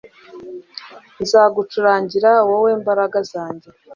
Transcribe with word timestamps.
nzagucurangira, 1.21 2.31
wowe 2.49 2.71
mbaraga 2.81 3.19
zanjye 3.31 3.67